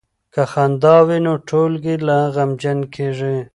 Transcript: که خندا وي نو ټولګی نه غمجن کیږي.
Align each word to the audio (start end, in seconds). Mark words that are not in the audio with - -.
که 0.33 0.41
خندا 0.51 0.95
وي 1.07 1.17
نو 1.25 1.33
ټولګی 1.47 1.95
نه 2.07 2.17
غمجن 2.35 2.79
کیږي. 2.93 3.35